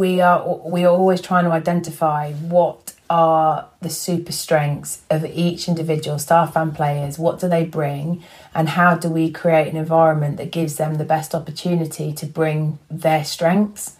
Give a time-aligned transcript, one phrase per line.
[0.00, 5.68] we are we are always trying to identify what are the super strengths of each
[5.68, 7.18] individual staff and players.
[7.18, 8.24] What do they bring?
[8.54, 12.78] And how do we create an environment that gives them the best opportunity to bring
[12.90, 13.96] their strengths?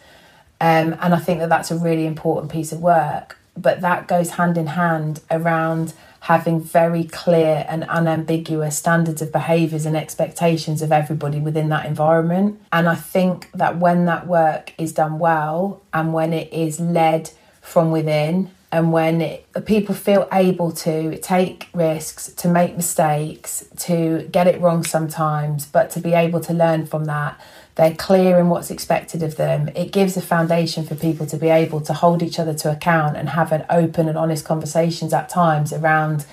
[0.62, 4.32] Um, and i think that that's a really important piece of work but that goes
[4.32, 10.92] hand in hand around having very clear and unambiguous standards of behaviours and expectations of
[10.92, 12.60] everybody within that environment.
[12.72, 17.30] And I think that when that work is done well and when it is led
[17.62, 24.28] from within and when it, people feel able to take risks, to make mistakes, to
[24.30, 27.40] get it wrong sometimes, but to be able to learn from that
[27.76, 29.68] they're clear in what's expected of them.
[29.74, 33.16] It gives a foundation for people to be able to hold each other to account
[33.16, 36.26] and have an open and honest conversations at times around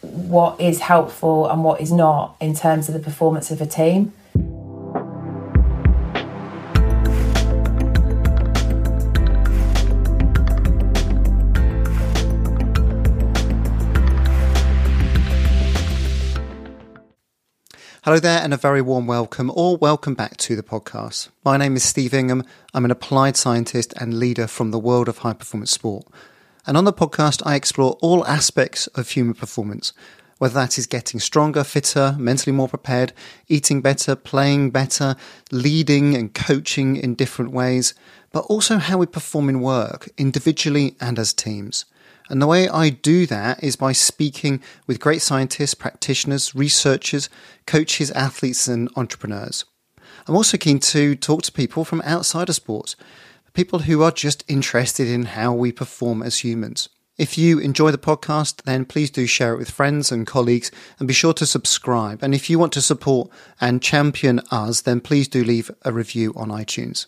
[0.00, 4.12] what is helpful and what is not in terms of the performance of a team.
[18.02, 21.28] Hello there, and a very warm welcome, or welcome back to the podcast.
[21.44, 22.44] My name is Steve Ingham.
[22.72, 26.06] I'm an applied scientist and leader from the world of high performance sport.
[26.66, 29.92] And on the podcast, I explore all aspects of human performance,
[30.38, 33.12] whether that is getting stronger, fitter, mentally more prepared,
[33.48, 35.14] eating better, playing better,
[35.52, 37.92] leading and coaching in different ways,
[38.32, 41.84] but also how we perform in work, individually and as teams.
[42.30, 47.28] And the way I do that is by speaking with great scientists, practitioners, researchers,
[47.66, 49.64] coaches, athletes, and entrepreneurs.
[50.28, 52.94] I'm also keen to talk to people from outside of sports,
[53.52, 56.88] people who are just interested in how we perform as humans.
[57.18, 61.08] If you enjoy the podcast, then please do share it with friends and colleagues and
[61.08, 62.22] be sure to subscribe.
[62.22, 63.28] And if you want to support
[63.60, 67.06] and champion us, then please do leave a review on iTunes.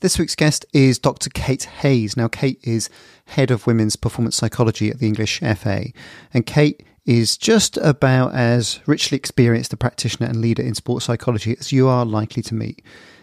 [0.00, 1.30] This week's guest is Dr.
[1.30, 2.18] Kate Hays.
[2.18, 2.90] Now, Kate is
[3.24, 5.86] head of women's performance psychology at the English FA,
[6.34, 11.56] and Kate is just about as richly experienced a practitioner and leader in sports psychology
[11.58, 12.82] as you are likely to meet.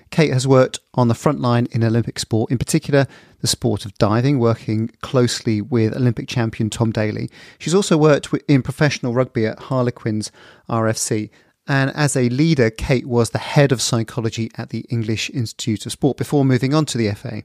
[0.09, 3.05] Kate has worked on the front line in Olympic sport, in particular
[3.41, 7.29] the sport of diving, working closely with Olympic champion Tom Daley.
[7.59, 10.31] She's also worked in professional rugby at Harlequins
[10.67, 11.29] RFC
[11.67, 15.93] and as a leader, Kate was the head of psychology at the English Institute of
[15.93, 17.43] Sport before moving on to the FA.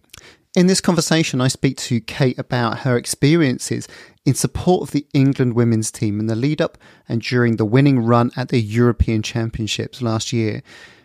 [0.57, 3.87] In this conversation, I speak to Kate about her experiences
[4.25, 6.77] in support of the England women's team in the lead up
[7.09, 10.63] and during the winning run at the European Championships last year.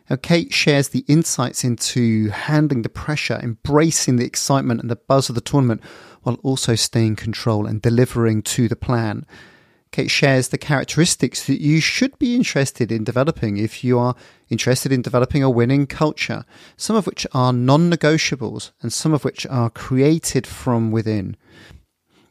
[0.10, 5.30] Now, Kate shares the insights into handling the pressure, embracing the excitement and the buzz
[5.30, 5.82] of the tournament,
[6.24, 9.26] while also staying control and delivering to the plan.
[9.94, 14.16] Kate shares the characteristics that you should be interested in developing if you are
[14.50, 16.46] interested in developing a winning culture,
[16.76, 21.38] some of which are non negotiables and some of which are created from within.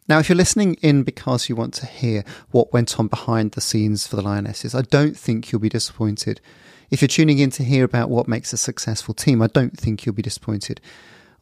[0.09, 3.61] Now, if you're listening in because you want to hear what went on behind the
[3.61, 6.41] scenes for the Lionesses, I don't think you'll be disappointed.
[6.91, 10.05] If you're tuning in to hear about what makes a successful team, I don't think
[10.05, 10.81] you'll be disappointed.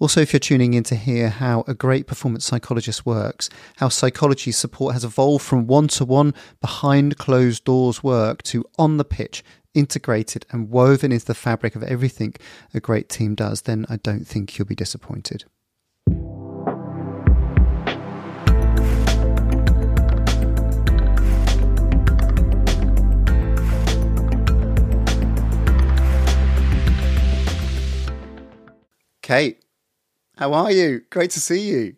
[0.01, 4.51] Also, if you're tuning in to hear how a great performance psychologist works, how psychology
[4.51, 9.45] support has evolved from one to one behind closed doors work to on the pitch,
[9.75, 12.35] integrated and woven into the fabric of everything
[12.73, 15.45] a great team does, then I don't think you'll be disappointed.
[29.23, 29.60] Kate,
[30.41, 31.03] how are you?
[31.11, 31.95] Great to see you.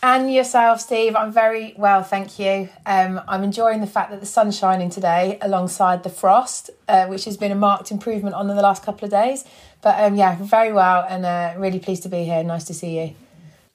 [0.00, 1.16] And yourself, Steve.
[1.16, 2.68] I'm very well, thank you.
[2.86, 7.24] Um, I'm enjoying the fact that the sun's shining today alongside the frost, uh, which
[7.24, 9.44] has been a marked improvement on the last couple of days.
[9.82, 12.44] But um, yeah, very well and uh, really pleased to be here.
[12.44, 13.14] Nice to see you.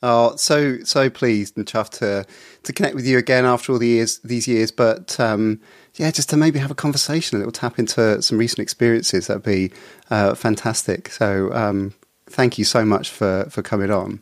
[0.01, 2.25] Oh, so so pleased and chuffed to
[2.63, 4.71] to connect with you again after all the years these years.
[4.71, 5.59] But um,
[5.95, 9.27] yeah, just to maybe have a conversation, a little tap into some recent experiences.
[9.27, 9.73] That'd be
[10.09, 11.09] uh, fantastic.
[11.09, 11.93] So um,
[12.28, 14.22] thank you so much for for coming on.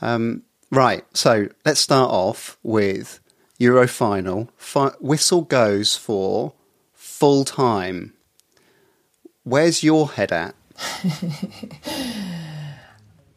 [0.00, 3.20] Um, right, so let's start off with
[3.58, 4.50] Euro final.
[4.56, 6.52] Fi- whistle goes for
[6.92, 8.12] full time.
[9.44, 10.54] Where's your head at?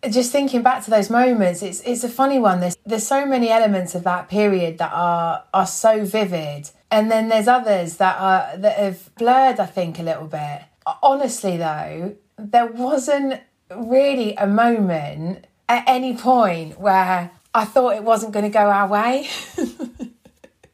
[0.10, 2.60] Just thinking back to those moments, it's it's a funny one.
[2.60, 7.30] There's there's so many elements of that period that are are so vivid, and then
[7.30, 9.60] there's others that are that have blurred.
[9.60, 10.62] I think a little bit.
[11.02, 13.42] Honestly, though, there wasn't
[13.74, 18.88] really a moment at any point where I thought it wasn't going to go our
[18.88, 19.28] way.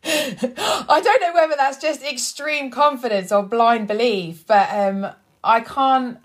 [0.03, 5.07] I don't know whether that's just extreme confidence or blind belief, but um,
[5.43, 6.17] I can't,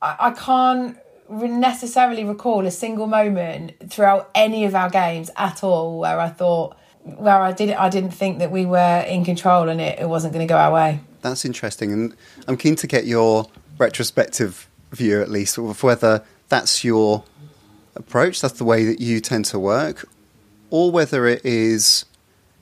[0.00, 0.96] I, I can't
[1.28, 6.76] necessarily recall a single moment throughout any of our games at all where I thought
[7.02, 10.32] where I did I didn't think that we were in control and it, it wasn't
[10.32, 11.00] going to go our way.
[11.22, 12.16] That's interesting, and
[12.46, 17.24] I'm keen to get your retrospective view at least of whether that's your
[17.94, 20.08] approach, that's the way that you tend to work,
[20.70, 22.04] or whether it is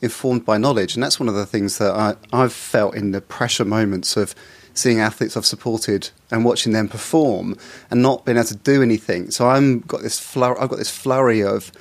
[0.03, 0.95] informed by knowledge.
[0.95, 4.35] And that's one of the things that I, I've felt in the pressure moments of
[4.75, 7.57] seeing athletes I've supported and watching them perform
[7.91, 9.31] and not being able to do anything.
[9.31, 11.73] So I'm got this flur- I've got this flurry of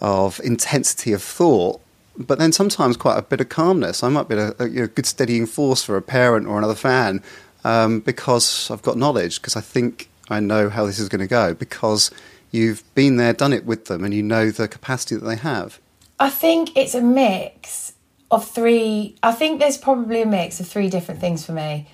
[0.00, 1.80] of intensity of thought,
[2.18, 4.02] but then sometimes quite a bit of calmness.
[4.02, 7.22] I might be a, a good steadying force for a parent or another fan
[7.64, 11.26] um, because I've got knowledge because I think I know how this is going to
[11.26, 12.10] go because
[12.50, 15.80] you've been there, done it with them, and you know the capacity that they have.
[16.18, 17.94] I think it's a mix
[18.30, 19.16] of three.
[19.22, 21.88] I think there's probably a mix of three different things for me.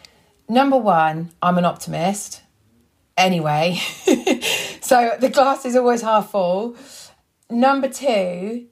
[0.49, 2.43] Number one, I'm an optimist.
[3.17, 3.75] Anyway,
[4.81, 6.76] so the glass is always half full.
[7.50, 8.67] Number two,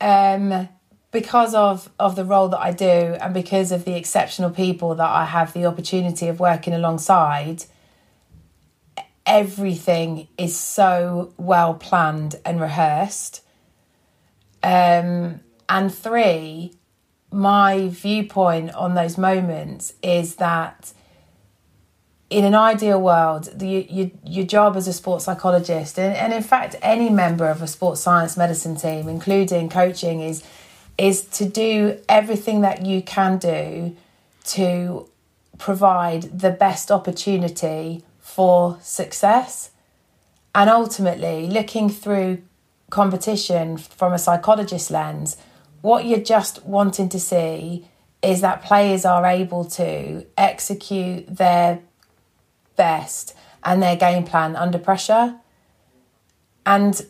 [0.00, 0.68] um,
[1.12, 2.84] because of of the role that I do
[3.20, 7.66] and because of the exceptional people that I have the opportunity of working alongside,
[9.26, 13.42] everything is so well planned and rehearsed.
[14.62, 16.74] Um, and three,
[17.30, 20.92] my viewpoint on those moments is that
[22.30, 26.42] in an ideal world, the, your, your job as a sports psychologist, and, and in
[26.42, 30.42] fact, any member of a sports science medicine team, including coaching, is
[30.98, 33.96] is to do everything that you can do
[34.44, 35.08] to
[35.58, 39.70] provide the best opportunity for success.
[40.54, 42.42] And ultimately, looking through
[42.90, 45.36] competition from a psychologist lens,
[45.80, 47.86] what you're just wanting to see
[48.22, 51.80] is that players are able to execute their
[52.76, 53.34] best
[53.64, 55.36] and their game plan under pressure.
[56.64, 57.04] And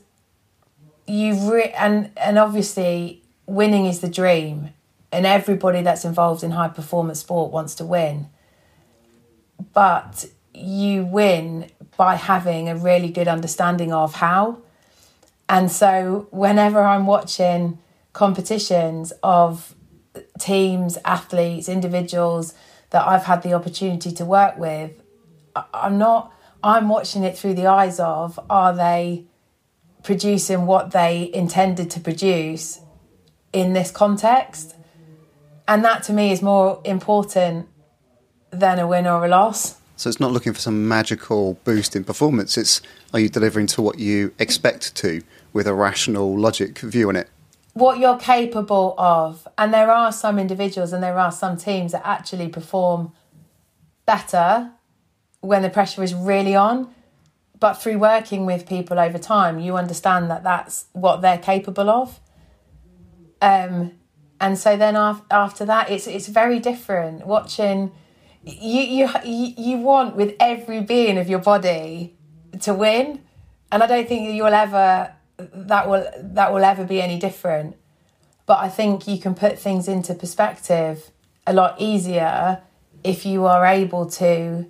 [1.07, 4.71] you re- and and obviously winning is the dream
[5.13, 8.29] and everybody that's involved in high performance sport wants to win.
[9.75, 10.25] But
[10.55, 14.59] you win by having a really good understanding of how.
[15.49, 17.79] And so whenever I'm watching
[18.13, 19.75] competitions of
[20.39, 22.55] teams, athletes, individuals
[22.91, 24.93] that I've had the opportunity to work with,
[25.75, 29.25] I'm not, I'm watching it through the eyes of are they
[30.03, 32.81] producing what they intended to produce
[33.53, 34.75] in this context?
[35.69, 37.69] And that to me is more important
[38.51, 39.77] than a win or a loss.
[39.97, 42.59] So it's not looking for some magical boost in performance.
[42.59, 42.83] It's
[43.13, 45.23] are you delivering to what you expect to
[45.53, 47.29] with a rational logic view on it?
[47.75, 49.47] What you're capable of.
[49.57, 53.13] And there are some individuals and there are some teams that actually perform
[54.05, 54.73] better
[55.41, 56.93] when the pressure is really on.
[57.61, 62.19] But through working with people over time, you understand that that's what they're capable of.
[63.43, 63.93] Um,
[64.41, 67.27] and so then after that, it's it's very different.
[67.27, 67.93] Watching
[68.45, 72.17] you you you want with every being of your body
[72.61, 73.21] to win,
[73.71, 77.77] and I don't think you'll ever that will that will ever be any different.
[78.47, 81.11] But I think you can put things into perspective
[81.47, 82.63] a lot easier
[83.05, 84.67] if you are able to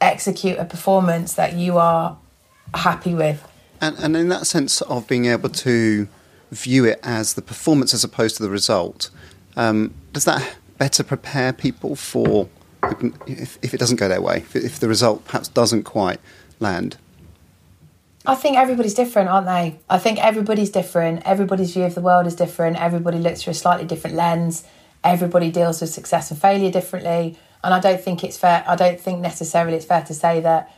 [0.00, 2.18] execute a performance that you are
[2.74, 3.46] happy with.
[3.80, 6.08] And, and in that sense of being able to
[6.50, 9.10] view it as the performance as opposed to the result,
[9.56, 12.48] um, does that better prepare people for
[13.26, 16.20] if, if it doesn't go their way, if, if the result perhaps doesn't quite
[16.60, 16.96] land?
[18.24, 19.78] I think everybody's different, aren't they?
[19.88, 21.22] I think everybody's different.
[21.24, 22.76] Everybody's view of the world is different.
[22.80, 24.64] Everybody looks through a slightly different lens.
[25.04, 27.38] Everybody deals with success and failure differently.
[27.62, 28.64] And I don't think it's fair.
[28.66, 30.74] I don't think necessarily it's fair to say that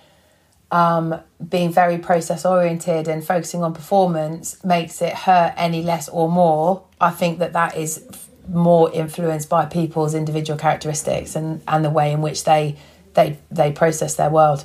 [0.70, 6.30] um, being very process oriented and focusing on performance makes it hurt any less or
[6.30, 6.84] more.
[7.00, 8.04] I think that that is
[8.48, 12.76] more influenced by people's individual characteristics and, and the way in which they
[13.14, 14.64] they they process their world.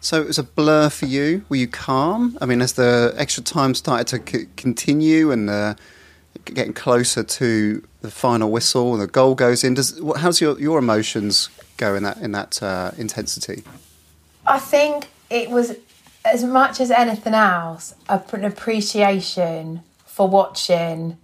[0.00, 1.44] So it was a blur for you.
[1.48, 2.36] Were you calm?
[2.40, 5.74] I mean, as the extra time started to c- continue and uh,
[6.44, 10.78] getting closer to the final whistle and the goal goes in, does how's your your
[10.78, 13.62] emotions go in that in that uh, intensity?
[14.46, 15.76] I think it was
[16.24, 21.18] as much as anything else an appreciation for watching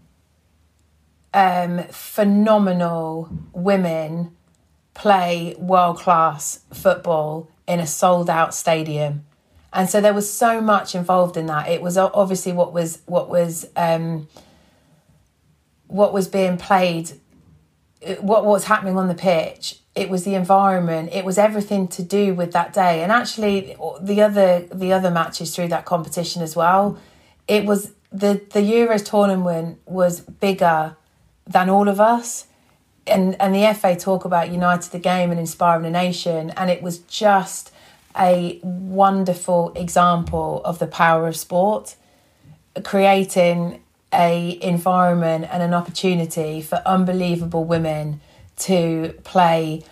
[1.33, 4.37] um, phenomenal women
[4.95, 9.25] play world class football in a sold out stadium.
[9.73, 11.69] And so there was so much involved in that.
[11.69, 14.29] It was obviously what was what was um,
[15.87, 17.12] what was being played
[18.21, 22.35] what was happening on the pitch it was the environment it was everything to do
[22.35, 23.02] with that day.
[23.02, 26.99] And actually the other the other matches through that competition as well
[27.49, 30.97] it was the the euros tournament was bigger
[31.47, 32.47] than all of us.
[33.07, 36.50] And and the FA talk about united the game and inspiring a nation.
[36.50, 37.73] And it was just
[38.19, 41.97] a wonderful example of the power of sport
[42.85, 48.21] creating a environment and an opportunity for unbelievable women
[48.57, 49.83] to play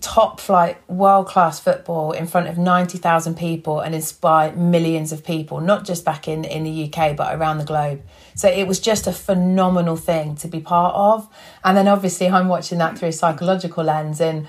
[0.00, 5.60] top flight world class football in front of 90,000 people and inspire millions of people
[5.60, 8.02] not just back in in the UK but around the globe.
[8.34, 11.28] So it was just a phenomenal thing to be part of.
[11.62, 14.48] And then obviously I'm watching that through a psychological lens and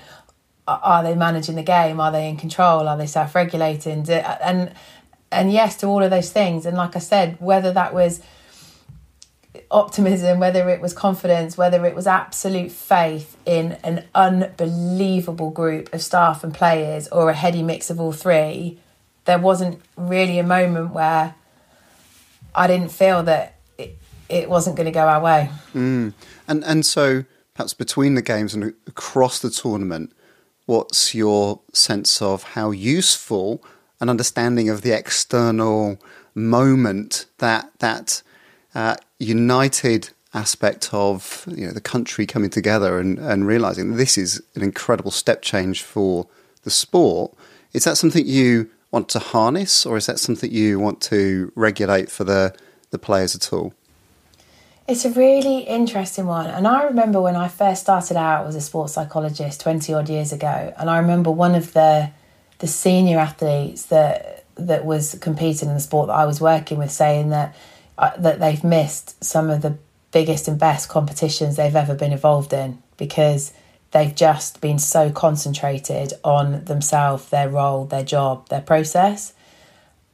[0.66, 2.00] uh, are they managing the game?
[2.00, 2.88] Are they in control?
[2.88, 4.08] Are they self-regulating?
[4.08, 4.72] Uh, and
[5.30, 6.64] and yes to all of those things.
[6.66, 8.22] And like I said whether that was
[9.70, 16.02] optimism, whether it was confidence, whether it was absolute faith in an unbelievable group of
[16.02, 18.78] staff and players or a heady mix of all three,
[19.24, 21.34] there wasn't really a moment where
[22.54, 25.50] I didn't feel that it, it wasn't going to go our way.
[25.74, 26.14] Mm.
[26.48, 30.12] And and so perhaps between the games and across the tournament,
[30.66, 33.62] what's your sense of how useful
[34.00, 35.98] an understanding of the external
[36.34, 38.22] moment that that
[38.74, 44.42] uh, united aspect of you know the country coming together and, and realizing this is
[44.54, 46.26] an incredible step change for
[46.62, 47.34] the sport.
[47.72, 52.10] Is that something you want to harness, or is that something you want to regulate
[52.10, 52.54] for the
[52.90, 53.72] the players at all?
[54.88, 56.46] It's a really interesting one.
[56.46, 60.32] And I remember when I first started out as a sports psychologist 20 odd years
[60.32, 62.10] ago, and I remember one of the
[62.58, 66.90] the senior athletes that that was competing in the sport that I was working with
[66.90, 67.54] saying that
[67.98, 69.76] uh, that they've missed some of the
[70.12, 73.52] biggest and best competitions they've ever been involved in because
[73.92, 79.32] they've just been so concentrated on themselves, their role, their job, their process.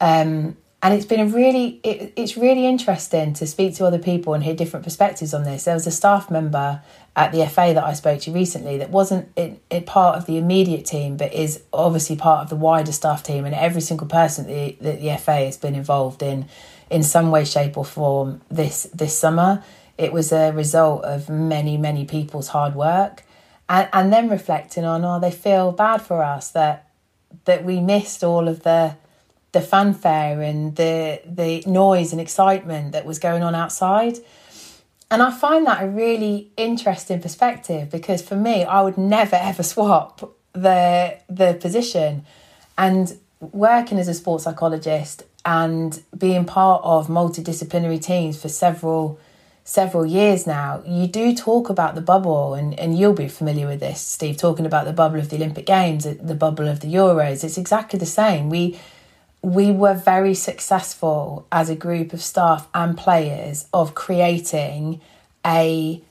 [0.01, 4.33] Um, and it's been a really, it, it's really interesting to speak to other people
[4.33, 5.65] and hear different perspectives on this.
[5.65, 6.81] There was a staff member
[7.17, 10.85] at the FA that I spoke to recently that wasn't it part of the immediate
[10.85, 13.43] team, but is obviously part of the wider staff team.
[13.43, 16.47] And every single person that the, that the FA has been involved in
[16.89, 19.63] in some way, shape, or form this this summer.
[19.97, 23.23] It was a result of many, many people's hard work,
[23.67, 26.89] and and then reflecting on, oh, they feel bad for us that
[27.45, 28.95] that we missed all of the
[29.51, 34.17] the fanfare and the the noise and excitement that was going on outside.
[35.11, 39.63] And I find that a really interesting perspective because for me, I would never ever
[39.63, 42.25] swap the the position.
[42.77, 49.19] And working as a sports psychologist and being part of multidisciplinary teams for several
[49.63, 53.79] several years now, you do talk about the bubble, and, and you'll be familiar with
[53.79, 57.43] this, Steve, talking about the bubble of the Olympic Games, the bubble of the Euros.
[57.43, 58.49] It's exactly the same.
[58.49, 58.79] We
[59.41, 65.01] we were very successful as a group of staff and players of creating
[65.45, 66.01] a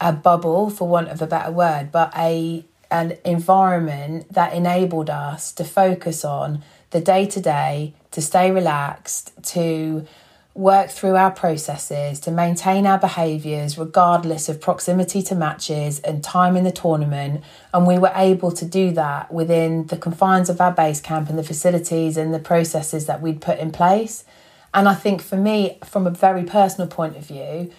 [0.00, 5.52] a bubble, for want of a better word, but a an environment that enabled us
[5.52, 6.62] to focus on
[6.94, 10.06] the day to day, to stay relaxed, to
[10.54, 16.56] work through our processes, to maintain our behaviours regardless of proximity to matches and time
[16.56, 17.42] in the tournament.
[17.72, 21.36] And we were able to do that within the confines of our base camp and
[21.36, 24.24] the facilities and the processes that we'd put in place.
[24.72, 27.72] And I think for me, from a very personal point of view,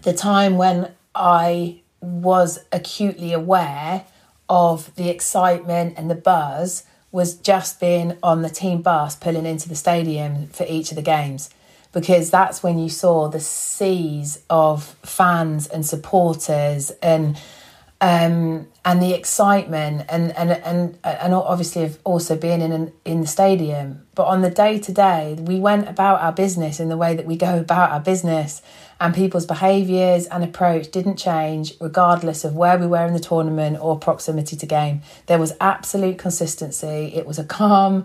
[0.00, 4.06] the time when I was acutely aware
[4.48, 9.68] of the excitement and the buzz was just being on the team bus pulling into
[9.68, 11.50] the stadium for each of the games
[11.92, 17.36] because that's when you saw the seas of fans and supporters and
[18.02, 23.20] um, and the excitement and and and and obviously of also being in an, in
[23.20, 24.06] the stadium.
[24.14, 27.26] But on the day to day, we went about our business in the way that
[27.26, 28.62] we go about our business,
[29.00, 33.78] and people's behaviours and approach didn't change regardless of where we were in the tournament
[33.80, 35.00] or proximity to game.
[35.26, 37.12] There was absolute consistency.
[37.14, 38.04] It was a calm,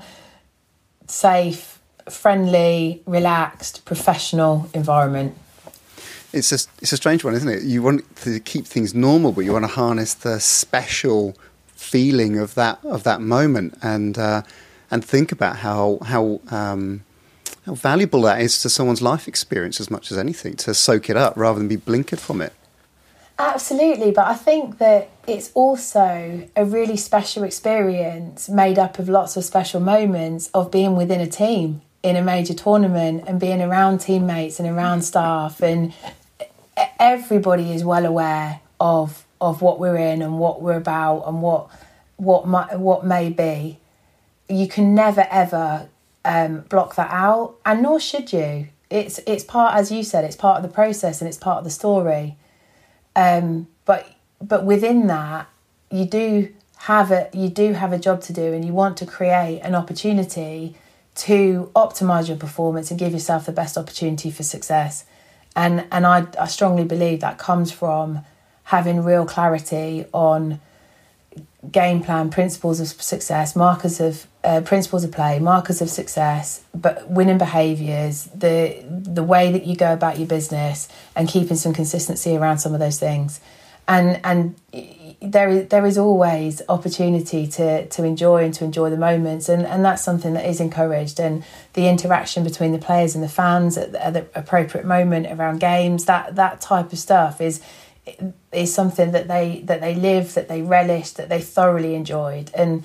[1.08, 5.38] safe, friendly, relaxed, professional environment
[6.36, 7.64] it's a, it's a strange one, isn't it?
[7.64, 11.36] You want to keep things normal, but you want to harness the special
[11.68, 14.42] feeling of that of that moment, and uh,
[14.92, 17.06] and think about how how um,
[17.66, 21.18] how valuable that is to someone's life experience as much as anything to soak it
[21.18, 22.54] up rather than be blinkered from it.
[23.38, 29.36] Absolutely, but I think that it's also a really special experience made up of lots
[29.36, 33.98] of special moments of being within a team in a major tournament and being around
[33.98, 35.92] teammates and around staff and
[37.00, 41.68] everybody is well aware of of what we're in and what we're about and what
[42.18, 43.80] what might, what may be
[44.48, 45.90] you can never ever
[46.26, 48.68] um, block that out and nor should you.
[48.90, 51.64] It's it's part as you said it's part of the process and it's part of
[51.64, 52.36] the story.
[53.16, 54.10] Um, but
[54.42, 55.48] but within that
[55.90, 59.06] you do have a you do have a job to do and you want to
[59.06, 60.76] create an opportunity
[61.16, 65.06] to optimize your performance and give yourself the best opportunity for success.
[65.56, 68.26] And and I, I strongly believe that comes from
[68.66, 70.60] having real clarity on
[71.72, 77.10] game plan principles of success markers of uh, principles of play markers of success but
[77.10, 82.36] winning behaviors the the way that you go about your business and keeping some consistency
[82.36, 83.40] around some of those things.
[83.88, 84.56] And and
[85.22, 89.66] there is there is always opportunity to to enjoy and to enjoy the moments and
[89.66, 93.78] and that's something that is encouraged and the interaction between the players and the fans
[93.78, 97.62] at the, at the appropriate moment around games that that type of stuff is
[98.52, 102.84] is something that they that they live that they relish that they thoroughly enjoyed and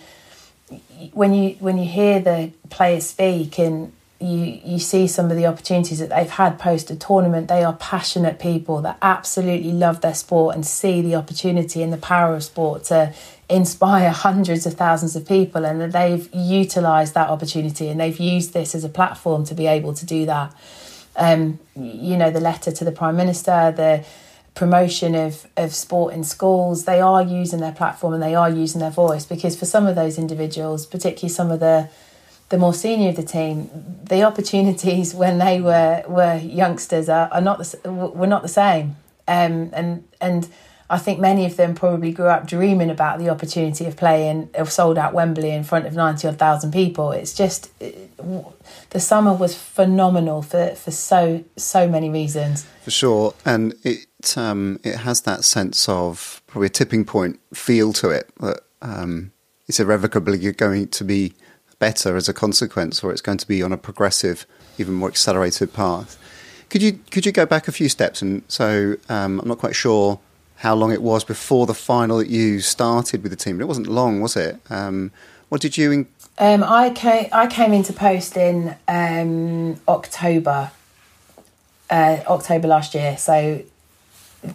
[1.13, 5.47] when you when you hear the players speak and you you see some of the
[5.47, 7.49] opportunities that they've had post a tournament.
[7.49, 11.99] They are passionate people that absolutely love their sport and see the opportunity and the
[11.99, 13.15] power of sport to
[13.49, 18.53] inspire hundreds of thousands of people, and that they've utilised that opportunity and they've used
[18.53, 20.55] this as a platform to be able to do that.
[21.17, 24.05] Um, you know, the letter to the prime minister, the
[24.55, 28.81] promotion of of sport in schools, they are using their platform and they are using
[28.81, 31.89] their voice because for some of those individuals, particularly some of the
[32.51, 33.71] the more senior of the team,
[34.05, 38.97] the opportunities when they were were youngsters are, are not the, were not the same,
[39.29, 40.49] um, and and
[40.93, 44.73] I think many of them probably grew up dreaming about the opportunity of playing of
[44.73, 47.13] sold out Wembley in front of ninety odd thousand people.
[47.13, 52.67] It's just the summer was phenomenal for, for so so many reasons.
[52.83, 57.93] For sure, and it um, it has that sense of probably a tipping point feel
[57.95, 59.31] to it that um,
[59.69, 61.35] it's irrevocably going to be
[61.79, 64.45] better as a consequence, or it's going to be on a progressive,
[64.77, 66.19] even more accelerated path.
[66.69, 68.23] Could you could you go back a few steps?
[68.23, 70.19] And so um, I'm not quite sure
[70.61, 73.57] how long it was before the final that you started with the team.
[73.57, 74.59] But it wasn't long, was it?
[74.69, 75.11] Um,
[75.49, 75.91] what did you?
[75.91, 80.71] In- um, I came I came into post in um, October,
[81.89, 83.17] uh, October last year.
[83.17, 83.63] So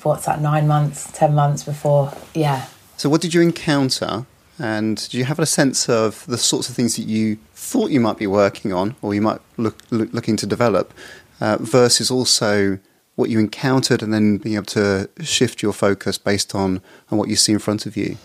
[0.03, 0.41] what's that?
[0.41, 2.13] Nine months, ten months before?
[2.33, 2.67] Yeah.
[2.97, 4.25] So what did you encounter
[4.57, 7.99] and do you have a sense of the sorts of things that you thought you
[7.99, 10.93] might be working on or you might look, look looking to develop
[11.41, 12.79] uh, versus also
[13.15, 17.29] what you encountered and then being able to shift your focus based on, on what
[17.29, 18.17] you see in front of you?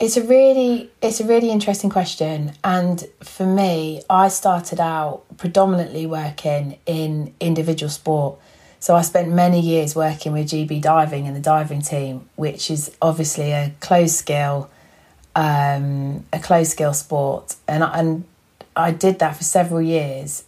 [0.00, 6.06] It's a really it's a really interesting question and for me I started out predominantly
[6.06, 8.38] working in individual sport.
[8.78, 12.92] So I spent many years working with GB Diving and the diving team, which is
[13.02, 14.70] obviously a closed skill
[15.38, 18.24] um, a closed skill sport, and and
[18.74, 20.44] I did that for several years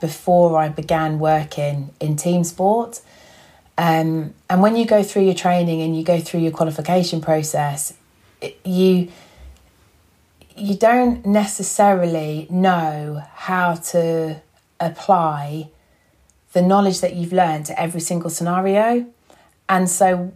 [0.00, 3.00] before I began working in team sport.
[3.80, 7.94] Um, and when you go through your training and you go through your qualification process,
[8.42, 9.08] it, you
[10.54, 14.42] you don't necessarily know how to
[14.78, 15.70] apply
[16.52, 19.06] the knowledge that you've learned to every single scenario.
[19.66, 20.34] And so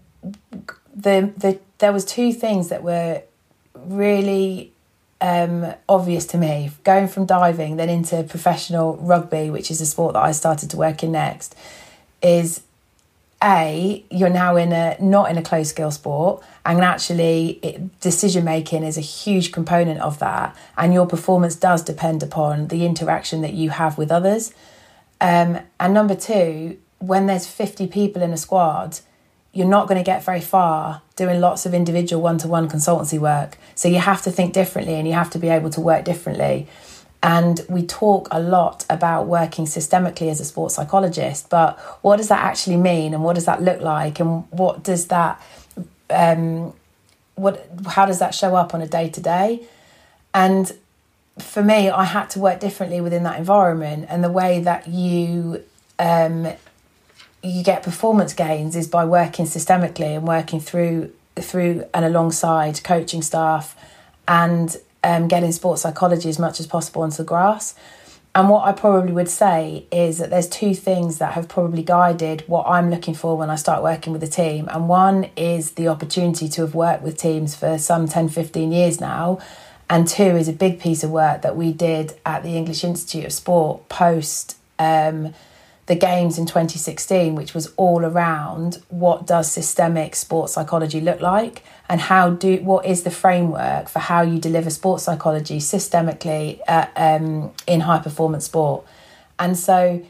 [0.95, 3.21] the the there was two things that were
[3.75, 4.73] really
[5.21, 6.71] um, obvious to me.
[6.83, 10.79] Going from diving then into professional rugby, which is a sport that I started to
[10.79, 11.55] work in next,
[12.23, 12.63] is
[13.45, 18.45] a you're now in a not in a closed skill sport, and actually it, decision
[18.45, 23.43] making is a huge component of that, and your performance does depend upon the interaction
[23.43, 24.55] that you have with others.
[25.21, 29.01] Um, and number two, when there's fifty people in a squad
[29.55, 33.19] you're not going to get very far doing lots of individual one to one consultancy
[33.21, 33.57] work.
[33.77, 36.67] So you have to think differently and you have to be able to work differently.
[37.25, 42.29] And we talk a lot about working systemically as a sports psychologist, but what does
[42.29, 45.41] that actually mean and what does that look like and what does that
[46.11, 46.75] um,
[47.37, 49.67] what how does that show up on a day to day?
[50.35, 50.71] And
[51.39, 55.65] for me, I had to work differently within that environment and the way that you
[55.99, 56.53] um,
[57.43, 63.23] you get performance gains is by working systemically and working through through and alongside coaching
[63.23, 63.75] staff
[64.29, 67.75] and um, getting sports psychology as much as possible onto the grass.
[68.35, 72.43] And what I probably would say is that there's two things that have probably guided
[72.49, 74.69] what I'm looking for when I start working with a team.
[74.73, 79.01] And one is the opportunity to have worked with teams for some 10, 15 years
[79.01, 79.39] now.
[79.89, 83.27] And two is a big piece of work that we did at the English Institute
[83.27, 85.33] of Sport post um,
[85.87, 91.63] the games in 2016, which was all around what does systemic sports psychology look like
[91.89, 96.87] and how do what is the framework for how you deliver sports psychology systemically uh,
[96.97, 98.85] um, in high performance sport.
[99.39, 100.05] And so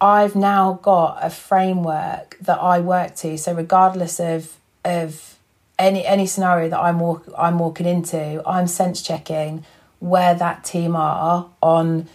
[0.00, 3.36] I've now got a framework that I work to.
[3.38, 5.36] So regardless of of
[5.78, 9.64] any any scenario that I'm walk, I'm walking into, I'm sense checking
[9.98, 12.08] where that team are on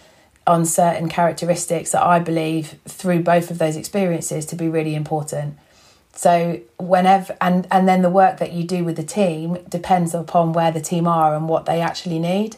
[0.46, 5.56] on certain characteristics that I believe through both of those experiences to be really important.
[6.14, 10.52] So whenever and and then the work that you do with the team depends upon
[10.52, 12.56] where the team are and what they actually need.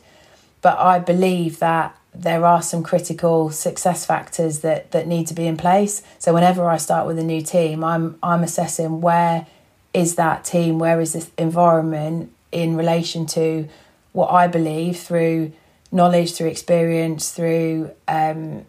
[0.60, 5.46] But I believe that there are some critical success factors that that need to be
[5.46, 6.02] in place.
[6.18, 9.46] So whenever I start with a new team, I'm I'm assessing where
[9.92, 13.68] is that team, where is this environment in relation to
[14.12, 15.52] what I believe through
[15.92, 18.64] knowledge, through experience, through um,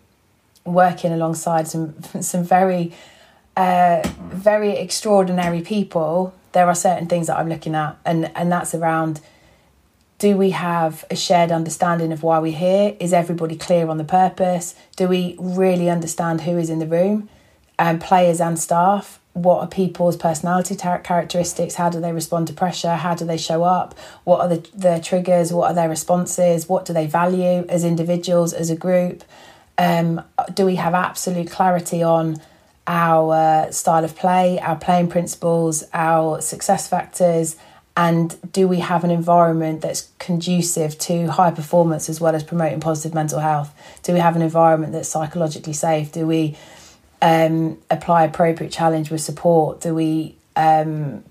[0.64, 2.94] working alongside some some very
[3.58, 6.34] uh, very extraordinary people.
[6.52, 9.22] There are certain things that I'm looking at, and and that's around.
[10.18, 12.96] Do we have a shared understanding of why we're here?
[13.02, 14.74] Is everybody clear on the purpose?
[14.96, 17.30] Do we really understand who is in the room,
[17.78, 19.20] and um, players and staff?
[19.36, 23.64] what are people's personality characteristics how do they respond to pressure how do they show
[23.64, 27.84] up what are the, their triggers what are their responses what do they value as
[27.84, 29.26] individuals as a group
[29.78, 32.38] um, do we have absolute clarity on
[32.88, 37.56] our style of play our playing principles our success factors
[37.98, 42.80] and do we have an environment that's conducive to high performance as well as promoting
[42.80, 46.56] positive mental health do we have an environment that's psychologically safe do we
[47.22, 49.82] um, apply appropriate challenge with support?
[49.82, 51.24] Do we um,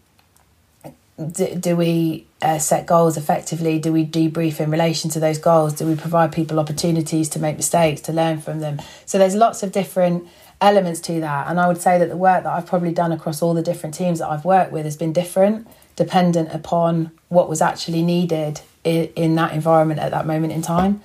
[1.16, 3.78] do, do we uh, set goals effectively?
[3.78, 5.74] Do we debrief in relation to those goals?
[5.74, 8.80] Do we provide people opportunities to make mistakes, to learn from them?
[9.06, 10.28] So there's lots of different
[10.64, 11.48] elements to that.
[11.48, 13.94] And I would say that the work that I've probably done across all the different
[13.94, 19.34] teams that I've worked with has been different, dependent upon what was actually needed in,
[19.34, 21.02] that environment at that moment in time.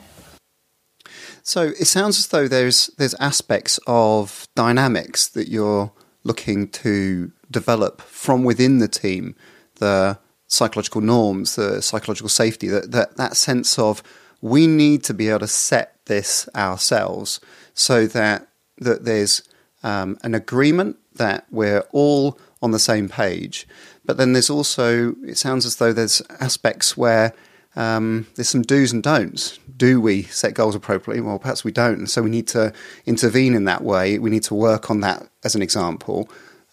[1.43, 5.91] So it sounds as though there's there's aspects of dynamics that you're
[6.24, 9.36] looking to develop from within the team,
[9.76, 14.04] the psychological norms, the psychological safety, that that, that sense of
[14.41, 17.39] we need to be able to set this ourselves
[17.74, 19.43] so that that there's
[19.84, 23.68] um, an agreement that we're all on the same page.
[24.06, 27.34] But then there's also it sounds as though there's aspects where
[27.76, 29.60] um, there's some do's and don'ts.
[29.78, 31.22] Do we set goals appropriately?
[31.22, 32.00] Well, perhaps we don't.
[32.00, 32.74] And so we need to
[33.06, 34.20] intervene in that way.
[34.20, 36.30] We need to work on that as an example.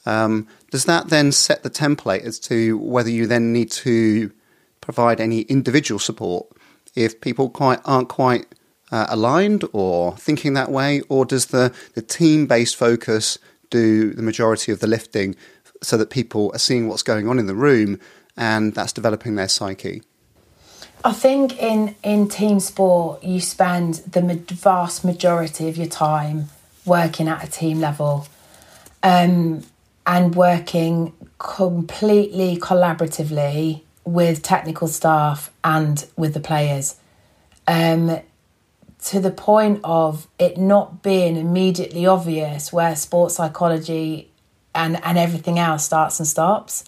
[0.06, 4.32] Um, does that then set the template as to whether you then need to
[4.80, 6.46] provide any individual support
[6.94, 8.46] if people quite aren't quite
[8.92, 13.38] uh, aligned or thinking that way, or does the, the team based focus
[13.70, 15.34] do the majority of the lifting
[15.82, 17.98] so that people are seeing what's going on in the room
[18.36, 20.02] and that's developing their psyche?
[21.04, 26.48] I think in in team sport you spend the vast majority of your time
[26.84, 28.26] working at a team level,
[29.02, 29.62] um,
[30.06, 36.96] and working completely collaboratively with technical staff and with the players.
[37.66, 38.20] Um,
[39.06, 44.32] to the point of it not being immediately obvious where sports psychology
[44.74, 46.84] and, and everything else starts and stops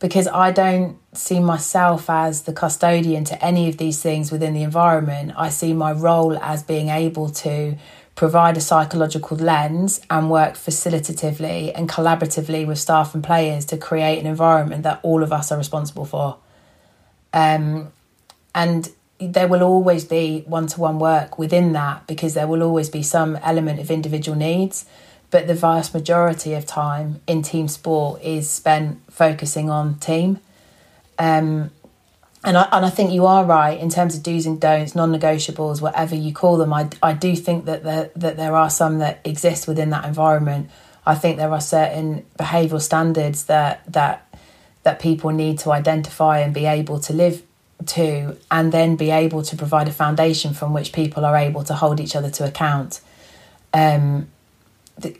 [0.00, 4.64] because I don't see myself as the custodian to any of these things within the
[4.64, 5.34] environment.
[5.36, 7.76] I see my role as being able to
[8.16, 14.18] provide a psychological lens and work facilitatively and collaboratively with staff and players to create
[14.18, 16.38] an environment that all of us are responsible for.
[17.32, 17.92] Um,
[18.52, 18.90] and
[19.26, 23.02] there will always be one to one work within that because there will always be
[23.02, 24.86] some element of individual needs
[25.32, 30.38] but the vast majority of time in team sport is spent focusing on team.
[31.18, 31.70] Um,
[32.44, 35.80] and I, and I think you are right in terms of do's and don'ts, non-negotiables,
[35.80, 36.74] whatever you call them.
[36.74, 40.68] I, I do think that the, that there are some that exist within that environment.
[41.06, 44.28] I think there are certain behavioural standards that that
[44.82, 47.42] that people need to identify and be able to live
[47.86, 51.74] to, and then be able to provide a foundation from which people are able to
[51.74, 53.00] hold each other to account.
[53.74, 54.28] Um,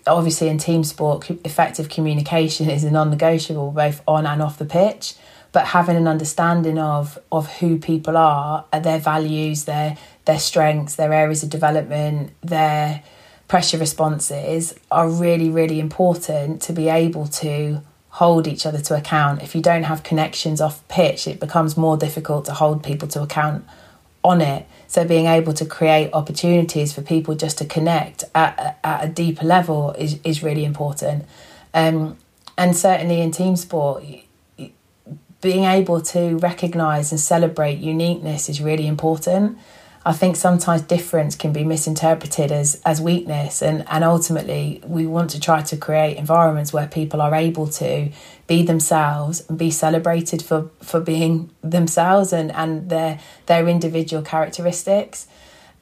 [0.06, 5.14] obviously in team sport, effective communication is a non-negotiable both on and off the pitch.
[5.52, 10.94] But having an understanding of of who people are, uh, their values, their their strengths,
[10.94, 13.02] their areas of development, their
[13.48, 19.42] pressure responses are really really important to be able to hold each other to account.
[19.42, 23.22] If you don't have connections off pitch, it becomes more difficult to hold people to
[23.22, 23.64] account
[24.22, 24.66] on it.
[24.86, 29.46] So being able to create opportunities for people just to connect at, at a deeper
[29.46, 31.24] level is, is really important.
[31.72, 32.18] Um,
[32.58, 34.04] and certainly in team sport,
[35.40, 39.58] being able to recognize and celebrate uniqueness is really important.
[40.04, 45.30] I think sometimes difference can be misinterpreted as as weakness and and ultimately we want
[45.30, 48.10] to try to create environments where people are able to
[48.48, 55.28] be themselves and be celebrated for for being themselves and and their their individual characteristics.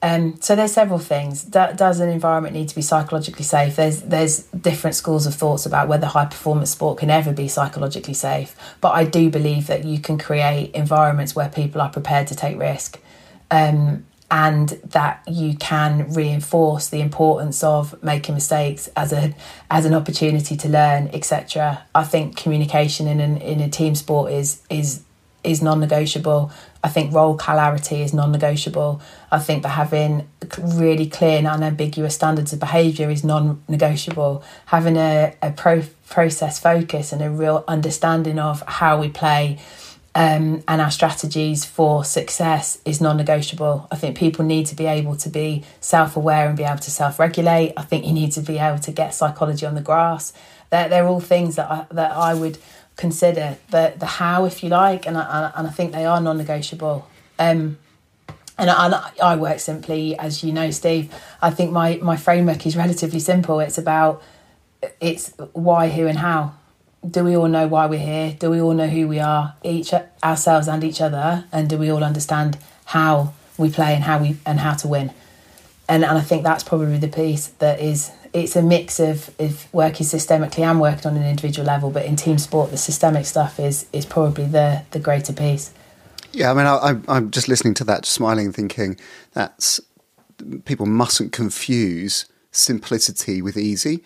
[0.02, 1.42] Um, so there's several things.
[1.42, 3.76] does an environment need to be psychologically safe?
[3.76, 8.14] There's there's different schools of thoughts about whether high performance sport can ever be psychologically
[8.14, 8.54] safe.
[8.80, 12.58] But I do believe that you can create environments where people are prepared to take
[12.58, 12.98] risk.
[13.50, 19.34] Um, and that you can reinforce the importance of making mistakes as a
[19.70, 24.30] as an opportunity to learn etc i think communication in an, in a team sport
[24.30, 25.02] is is
[25.42, 26.50] is non-negotiable.
[26.82, 29.00] I think role clarity is non-negotiable.
[29.30, 30.28] I think that having
[30.62, 34.42] really clear and unambiguous standards of behavior is non-negotiable.
[34.66, 39.58] Having a, a pro- process focus and a real understanding of how we play
[40.14, 43.86] um, and our strategies for success is non-negotiable.
[43.90, 47.74] I think people need to be able to be self-aware and be able to self-regulate.
[47.76, 50.32] I think you need to be able to get psychology on the grass.
[50.70, 52.58] They're, they're all things that I, that I would
[52.96, 57.08] consider the the how, if you like, and I, and I think they are non-negotiable.
[57.38, 57.78] Um,
[58.58, 61.14] and I, I work simply, as you know, Steve.
[61.40, 63.58] I think my my framework is relatively simple.
[63.60, 64.22] It's about
[65.00, 66.54] it's why, who, and how
[67.08, 68.36] do we all know why we're here?
[68.38, 71.90] Do we all know who we are, each ourselves and each other, and do we
[71.90, 75.12] all understand how we play and how we and how to win?
[75.88, 79.72] And and I think that's probably the piece that is it's a mix of if
[79.72, 83.58] working systemically and working on an individual level, but in team sport, the systemic stuff
[83.58, 85.72] is is probably the the greater piece.
[86.32, 88.96] Yeah, I mean, I, I'm just listening to that, smiling, thinking
[89.32, 89.80] that's
[90.64, 94.02] people mustn't confuse simplicity with easy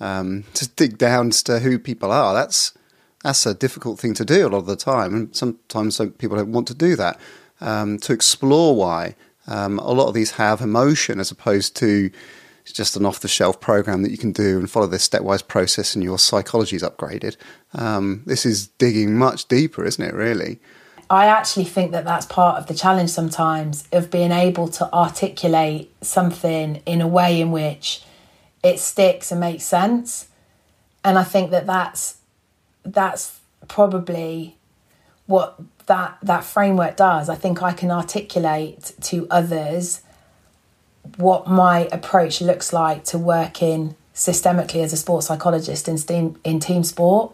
[0.00, 2.34] um, to dig down to who people are.
[2.34, 2.72] That's
[3.24, 6.52] that's a difficult thing to do a lot of the time, and sometimes people don't
[6.52, 7.18] want to do that.
[7.60, 9.16] Um, to explore why
[9.48, 12.10] um, a lot of these have emotion as opposed to
[12.72, 15.94] just an off the shelf program that you can do and follow this stepwise process
[15.94, 17.36] and your psychology is upgraded.
[17.74, 20.60] Um, this is digging much deeper, isn't it, really?
[21.10, 25.90] I actually think that that's part of the challenge sometimes of being able to articulate
[26.02, 28.02] something in a way in which
[28.68, 30.28] it sticks and makes sense.
[31.04, 32.18] And I think that that's
[32.84, 34.56] that's probably
[35.26, 37.28] what that that framework does.
[37.28, 40.02] I think I can articulate to others
[41.16, 46.60] what my approach looks like to working systemically as a sports psychologist in team, in
[46.60, 47.32] team sport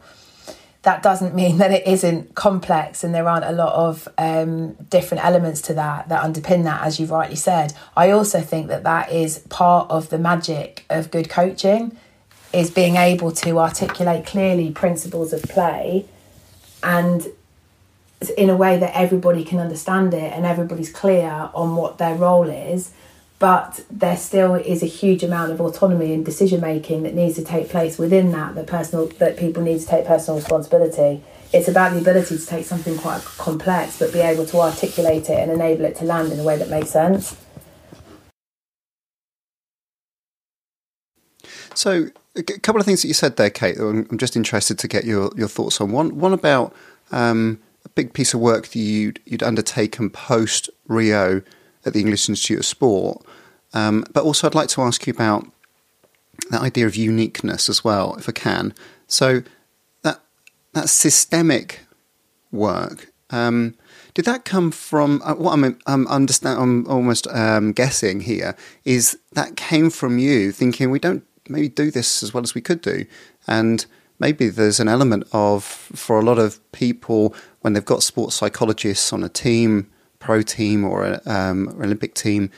[0.84, 5.24] that doesn't mean that it isn't complex and there aren't a lot of um, different
[5.24, 7.74] elements to that that underpin that, as you rightly said.
[7.96, 11.96] I also think that that is part of the magic of good coaching,
[12.52, 16.06] is being able to articulate clearly principles of play
[16.82, 17.26] and
[18.38, 22.48] in a way that everybody can understand it and everybody's clear on what their role
[22.48, 22.92] is
[23.38, 27.44] but there still is a huge amount of autonomy and decision making that needs to
[27.44, 31.22] take place within that that personal that people need to take personal responsibility.
[31.52, 35.38] It's about the ability to take something quite complex but be able to articulate it
[35.38, 37.36] and enable it to land in a way that makes sense.
[41.74, 45.04] So a couple of things that you said there kate i'm just interested to get
[45.04, 45.92] your, your thoughts on.
[45.92, 46.74] One one about
[47.10, 51.42] um, a big piece of work that you'd, you'd undertaken post rio
[51.84, 53.24] at the English Institute of Sport.
[53.72, 55.46] Um, but also, I'd like to ask you about
[56.50, 58.74] that idea of uniqueness as well, if I can.
[59.06, 59.42] So
[60.02, 60.20] that
[60.72, 61.80] that systemic
[62.50, 63.12] work.
[63.30, 63.74] Um,
[64.14, 66.60] did that come from uh, what I'm, I'm understand?
[66.60, 71.90] I'm almost um, guessing here is that came from you thinking we don't maybe do
[71.90, 73.06] this as well as we could do,
[73.46, 73.86] and
[74.20, 79.12] maybe there's an element of for a lot of people when they've got sports psychologists
[79.12, 79.90] on a team
[80.24, 82.50] pro team or an um, Olympic team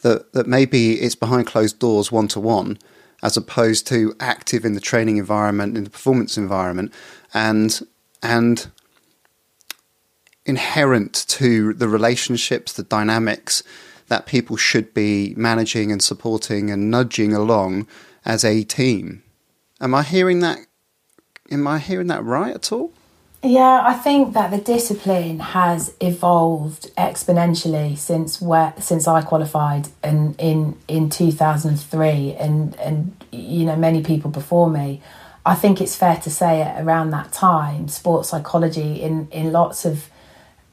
[0.00, 2.78] that, that maybe it's behind closed doors one to one
[3.22, 6.92] as opposed to active in the training environment, in the performance environment,
[7.34, 7.86] and
[8.22, 8.70] and
[10.46, 13.62] inherent to the relationships, the dynamics
[14.08, 17.86] that people should be managing and supporting and nudging along
[18.24, 19.22] as a team.
[19.80, 20.58] Am I hearing that?
[21.50, 22.92] Am I hearing that right at all?
[23.42, 30.34] Yeah, I think that the discipline has evolved exponentially since where since I qualified in
[30.34, 35.00] in in two thousand three, and and you know many people before me.
[35.46, 40.10] I think it's fair to say around that time, sports psychology in in lots of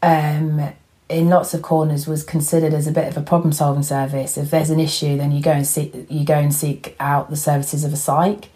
[0.03, 0.73] um,
[1.07, 4.37] in lots of corners was considered as a bit of a problem solving service.
[4.37, 7.37] If there's an issue, then you go and seek you go and seek out the
[7.37, 8.49] services of a psych.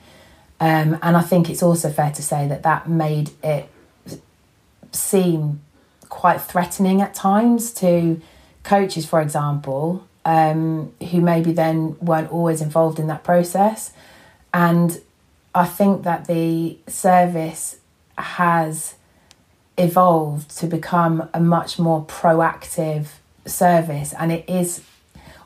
[0.60, 3.70] Um, and I think it's also fair to say that that made it
[4.92, 5.62] seem
[6.10, 8.22] quite threatening at times to
[8.64, 13.92] coaches, for example, um, who maybe then weren't always involved in that process.
[14.54, 15.02] And
[15.56, 17.78] I think that the service
[18.18, 18.96] has
[19.78, 23.08] evolved to become a much more proactive
[23.46, 24.84] service and it is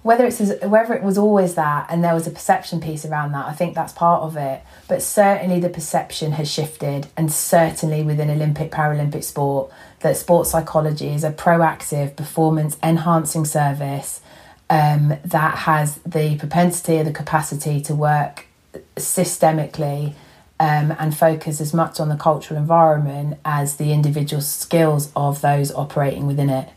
[0.05, 3.47] whether it's whether it was always that and there was a perception piece around that
[3.47, 8.29] i think that's part of it but certainly the perception has shifted and certainly within
[8.29, 14.21] olympic paralympic sport that sports psychology is a proactive performance enhancing service
[14.69, 18.45] um, that has the propensity or the capacity to work
[18.97, 20.13] systemically
[20.59, 25.71] um, and focus as much on the cultural environment as the individual skills of those
[25.73, 26.69] operating within it.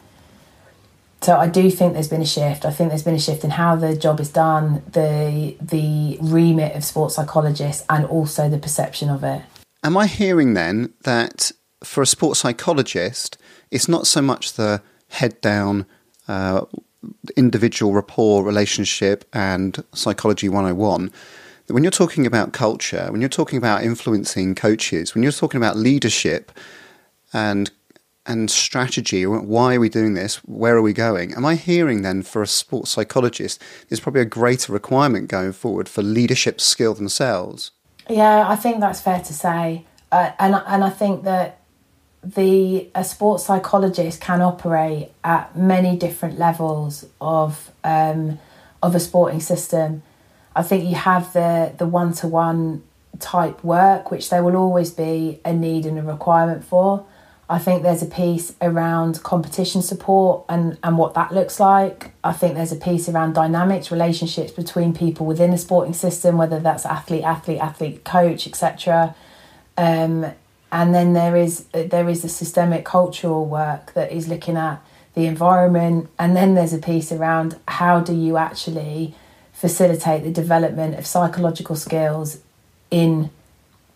[1.20, 2.64] So I do think there's been a shift.
[2.64, 6.74] I think there's been a shift in how the job is done, the the remit
[6.76, 9.42] of sports psychologists, and also the perception of it.
[9.82, 11.52] Am I hearing then that
[11.82, 13.36] for a sports psychologist,
[13.70, 15.86] it's not so much the head down
[16.26, 16.64] uh,
[17.36, 21.10] individual rapport relationship and psychology 101
[21.68, 25.76] when you're talking about culture, when you're talking about influencing coaches, when you're talking about
[25.76, 26.50] leadership
[27.32, 27.70] and
[28.28, 30.36] and strategy, why are we doing this?
[30.44, 31.32] Where are we going?
[31.32, 35.88] Am I hearing then for a sports psychologist, there's probably a greater requirement going forward
[35.88, 37.70] for leadership skill themselves?
[38.08, 41.60] Yeah, I think that's fair to say, uh, and and I think that
[42.22, 48.38] the a sports psychologist can operate at many different levels of um,
[48.82, 50.02] of a sporting system.
[50.54, 52.82] I think you have the the one to one
[53.20, 57.06] type work, which there will always be a need and a requirement for.
[57.50, 62.10] I think there's a piece around competition support and, and what that looks like.
[62.22, 66.60] I think there's a piece around dynamics, relationships between people within a sporting system, whether
[66.60, 69.14] that's athlete, athlete, athlete, coach, etc.
[69.78, 70.26] Um,
[70.70, 74.82] and then there is there is the systemic cultural work that is looking at
[75.14, 79.14] the environment, and then there's a piece around how do you actually
[79.54, 82.38] facilitate the development of psychological skills
[82.90, 83.30] in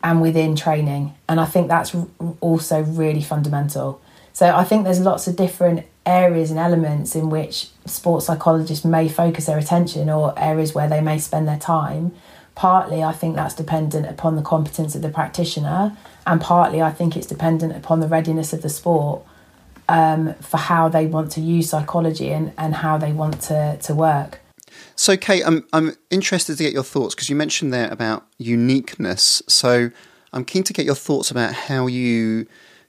[0.03, 1.15] and within training.
[1.29, 1.95] And I think that's
[2.41, 4.01] also really fundamental.
[4.33, 9.09] So I think there's lots of different areas and elements in which sports psychologists may
[9.09, 12.13] focus their attention or areas where they may spend their time.
[12.55, 17.17] Partly, I think that's dependent upon the competence of the practitioner, and partly, I think
[17.17, 19.23] it's dependent upon the readiness of the sport
[19.89, 23.95] um, for how they want to use psychology and, and how they want to, to
[23.95, 24.41] work.
[24.97, 29.43] So, Kate, I'm I'm interested to get your thoughts because you mentioned there about uniqueness.
[29.49, 29.91] So,
[30.33, 32.47] I'm keen to get your thoughts about how you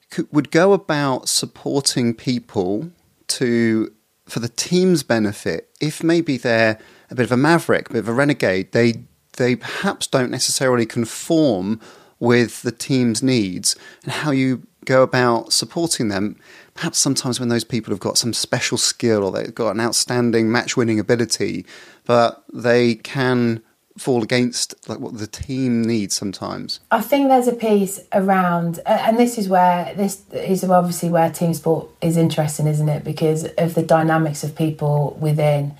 [0.09, 2.91] could, would go about supporting people
[3.27, 3.91] to
[4.25, 5.69] for the team's benefit.
[5.81, 9.03] If maybe they're a bit of a maverick, a bit of a renegade, they
[9.37, 11.79] they perhaps don't necessarily conform
[12.19, 16.37] with the team's needs, and how you go about supporting them
[16.73, 20.51] perhaps sometimes when those people have got some special skill or they've got an outstanding
[20.51, 21.65] match winning ability,
[22.05, 23.61] but they can
[23.97, 26.79] fall against like what the team needs sometimes.
[26.89, 31.53] I think there's a piece around, and this is where this is obviously where team
[31.53, 33.03] sport is interesting, isn't it?
[33.03, 35.75] Because of the dynamics of people within.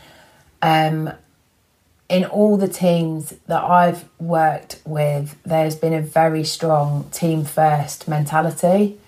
[0.62, 1.12] Um,
[2.10, 8.08] in all the teams that I've worked with, there's been a very strong team first
[8.08, 9.00] mentality.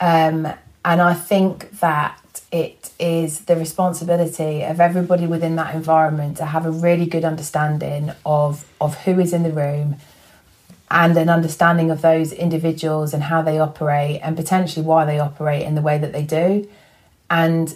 [0.00, 0.46] Um,
[0.84, 6.64] and I think that it is the responsibility of everybody within that environment to have
[6.64, 9.96] a really good understanding of, of who is in the room
[10.90, 15.62] and an understanding of those individuals and how they operate and potentially why they operate
[15.62, 16.66] in the way that they do.
[17.28, 17.74] And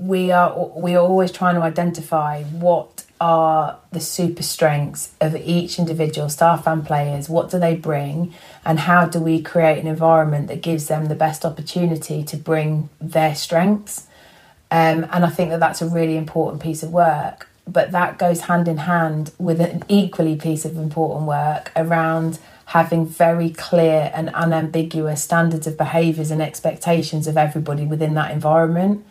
[0.00, 5.78] we are we are always trying to identify what are the super strengths of each
[5.78, 7.28] individual staff and players.
[7.28, 8.34] What do they bring?
[8.64, 12.88] And how do we create an environment that gives them the best opportunity to bring
[13.00, 14.06] their strengths?
[14.68, 18.42] Um, and i think that that's a really important piece of work but that goes
[18.42, 24.30] hand in hand with an equally piece of important work around having very clear and
[24.30, 29.04] unambiguous standards of behaviours and expectations of everybody within that environment.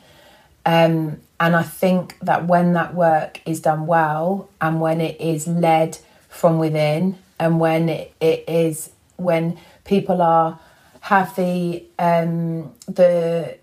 [0.65, 5.47] Um, and I think that when that work is done well and when it is
[5.47, 5.97] led
[6.29, 10.59] from within and when it, it is when people are
[11.01, 13.57] have the um, the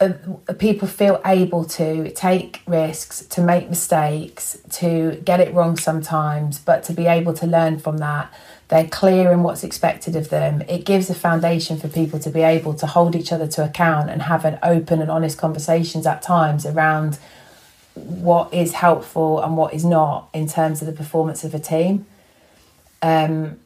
[0.00, 0.12] uh,
[0.58, 6.84] people feel able to take risks, to make mistakes, to get it wrong sometimes, but
[6.84, 8.32] to be able to learn from that.
[8.68, 10.62] They're clear in what's expected of them.
[10.68, 14.10] It gives a foundation for people to be able to hold each other to account
[14.10, 17.18] and have an open and honest conversations at times around
[17.94, 22.06] what is helpful and what is not in terms of the performance of a team.
[23.00, 23.58] Um,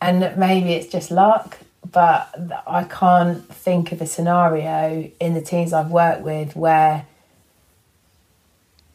[0.00, 1.58] and maybe it's just luck,
[1.90, 7.06] but I can't think of a scenario in the teams I've worked with where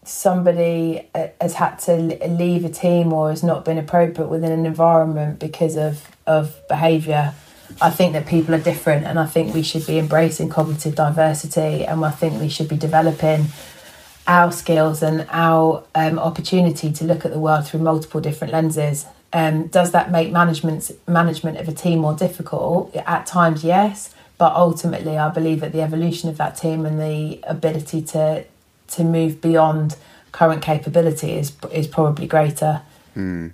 [0.08, 4.66] somebody uh, has had to leave a team or has not been appropriate within an
[4.66, 7.34] environment because of of behaviour.
[7.82, 11.86] I think that people are different, and I think we should be embracing cognitive diversity,
[11.86, 13.48] and I think we should be developing
[14.26, 19.06] our skills and our um, opportunity to look at the world through multiple different lenses.
[19.34, 22.96] Um, does that make management management of a team more difficult?
[22.96, 27.42] At times, yes, but ultimately, I believe that the evolution of that team and the
[27.44, 28.46] ability to
[28.90, 29.96] to move beyond
[30.32, 32.82] current capability is is probably greater.
[33.16, 33.54] Mm.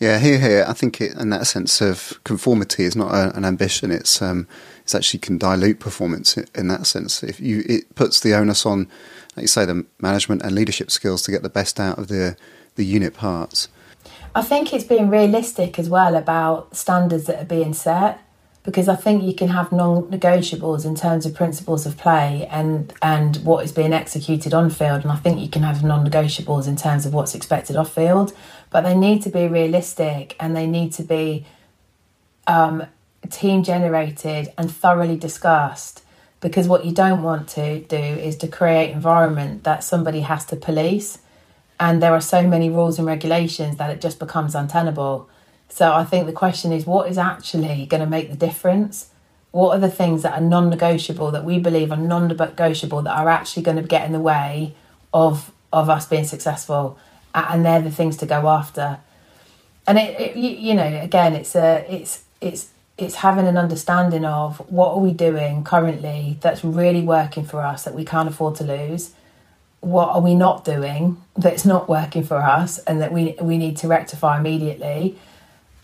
[0.00, 0.64] Yeah, here, here.
[0.66, 3.90] I think it, in that sense of conformity is not a, an ambition.
[3.90, 4.48] It's um,
[4.82, 7.22] it's actually can dilute performance in that sense.
[7.22, 8.88] If you, it puts the onus on,
[9.36, 12.36] like you say, the management and leadership skills to get the best out of the
[12.74, 13.68] the unit parts.
[14.34, 18.20] I think it's being realistic as well about standards that are being set
[18.64, 23.36] because I think you can have non-negotiables in terms of principles of play and and
[23.38, 27.06] what is being executed on field, and I think you can have non-negotiables in terms
[27.06, 28.32] of what's expected off field.
[28.70, 31.46] But they need to be realistic and they need to be
[32.46, 32.86] um,
[33.30, 36.02] team generated and thoroughly discussed.
[36.40, 40.56] Because what you don't want to do is to create environment that somebody has to
[40.56, 41.18] police
[41.80, 45.28] and there are so many rules and regulations that it just becomes untenable.
[45.68, 49.10] So I think the question is what is actually going to make the difference?
[49.50, 53.16] What are the things that are non negotiable that we believe are non negotiable that
[53.16, 54.74] are actually going to get in the way
[55.12, 56.98] of of us being successful?
[57.34, 59.00] And they're the things to go after.
[59.86, 64.58] And it, it you know, again, it's a it's it's it's having an understanding of
[64.70, 68.64] what are we doing currently that's really working for us that we can't afford to
[68.64, 69.10] lose
[69.80, 73.76] what are we not doing that's not working for us and that we we need
[73.76, 75.18] to rectify immediately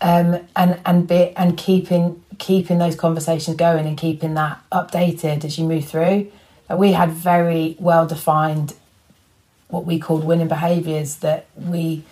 [0.01, 5.57] um, and and be and keeping keeping those conversations going and keeping that updated as
[5.57, 6.31] you move through
[6.75, 8.73] we had very well defined
[9.67, 12.03] what we called winning behaviors that we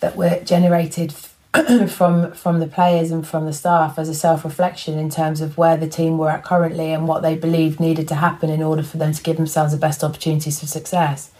[0.00, 1.14] that were generated
[1.88, 5.56] from from the players and from the staff as a self reflection in terms of
[5.56, 8.82] where the team were at currently and what they believed needed to happen in order
[8.82, 11.30] for them to give themselves the best opportunities for success.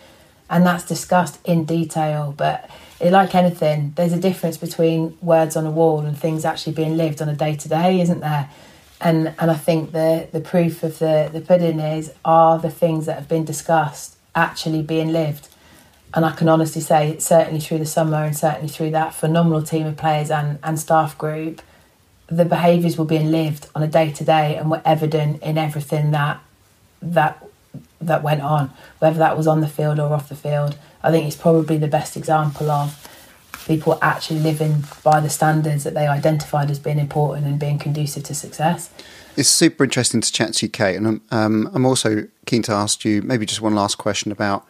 [0.48, 2.70] And that's discussed in detail, but
[3.00, 6.96] it, like anything, there's a difference between words on a wall and things actually being
[6.96, 8.50] lived on a day to day, isn't there?
[9.00, 13.06] And and I think the the proof of the the pudding is are the things
[13.06, 15.48] that have been discussed actually being lived
[16.16, 19.86] and I can honestly say, certainly through the summer and certainly through that phenomenal team
[19.86, 21.60] of players and, and staff group,
[22.28, 26.12] the behaviours were being lived on a day to day and were evident in everything
[26.12, 26.40] that
[27.02, 27.46] that
[28.00, 30.78] that went on, whether that was on the field or off the field.
[31.06, 33.08] I think it's probably the best example of
[33.66, 38.24] people actually living by the standards that they identified as being important and being conducive
[38.24, 38.90] to success.
[39.36, 43.04] It's super interesting to chat to you, Kate, and um, I'm also keen to ask
[43.04, 44.66] you maybe just one last question about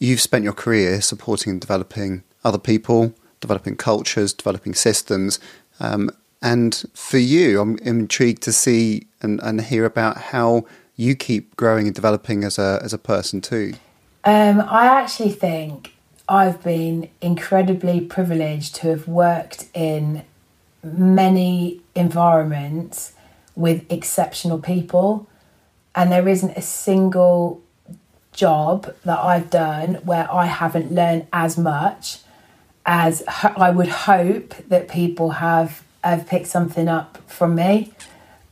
[0.00, 5.38] you've spent your career supporting and developing other people, developing cultures, developing systems.
[5.78, 6.10] Um,
[6.40, 10.64] and for you, I'm intrigued to see and, and hear about how
[10.96, 13.74] you keep growing and developing as a as a person too.
[14.24, 15.94] Um, I actually think
[16.28, 20.24] I've been incredibly privileged to have worked in
[20.82, 23.14] many environments
[23.56, 25.28] with exceptional people,
[25.94, 27.60] and there isn't a single
[28.32, 32.20] job that I've done where I haven't learned as much
[32.86, 37.92] as I would hope that people have have picked something up from me.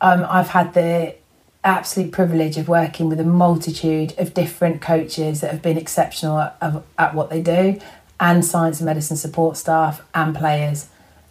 [0.00, 1.16] Um, I've had the
[1.62, 6.82] absolute privilege of working with a multitude of different coaches that have been exceptional at,
[6.98, 7.78] at what they do,
[8.18, 10.88] and science and medicine support staff and players.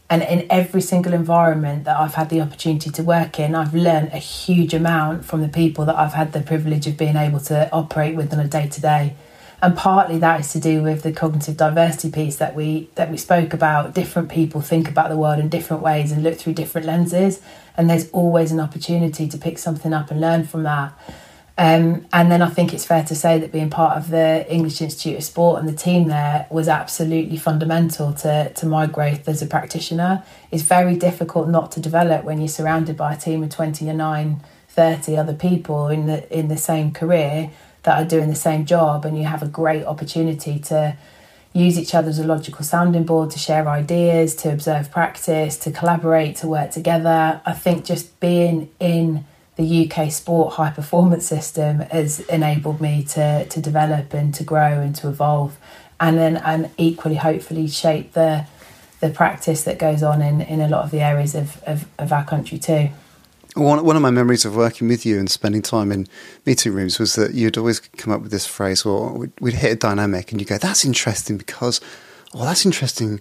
[0.10, 4.10] And in every single environment that I've had the opportunity to work in, I've learned
[4.12, 7.72] a huge amount from the people that I've had the privilege of being able to
[7.72, 9.16] operate with on a day to day.
[9.62, 13.18] And partly that is to do with the cognitive diversity piece that we that we
[13.18, 13.94] spoke about.
[13.94, 17.42] Different people think about the world in different ways and look through different lenses,
[17.80, 20.92] and there's always an opportunity to pick something up and learn from that.
[21.58, 24.82] Um, and then I think it's fair to say that being part of the English
[24.82, 29.42] Institute of Sport and the team there was absolutely fundamental to, to my growth as
[29.42, 30.24] a practitioner.
[30.52, 35.16] It's very difficult not to develop when you're surrounded by a team of 29, 30
[35.16, 37.50] other people in the in the same career
[37.84, 40.98] that are doing the same job and you have a great opportunity to
[41.54, 45.72] use each other as a logical sounding board to share ideas to observe practice to
[45.72, 49.26] collaborate to work together i think just being in
[49.56, 54.80] the uk sport high performance system has enabled me to to develop and to grow
[54.80, 55.58] and to evolve
[56.00, 58.46] and then and equally hopefully shape the
[59.00, 62.12] the practice that goes on in, in a lot of the areas of, of, of
[62.12, 62.90] our country too.
[63.60, 66.08] One, one of my memories of working with you and spending time in
[66.46, 69.72] meeting rooms was that you'd always come up with this phrase, or we'd, we'd hit
[69.74, 71.82] a dynamic, and you go, "That's interesting because,
[72.34, 73.20] oh, that's interesting,"